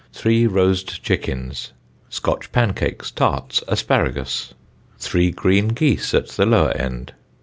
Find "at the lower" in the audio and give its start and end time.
6.15-6.71